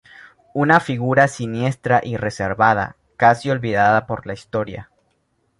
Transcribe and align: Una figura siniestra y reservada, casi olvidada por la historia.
Una 0.55 0.79
figura 0.79 1.27
siniestra 1.27 2.01
y 2.03 2.17
reservada, 2.17 2.95
casi 3.17 3.51
olvidada 3.51 4.07
por 4.07 4.25
la 4.25 4.33
historia. 4.33 4.89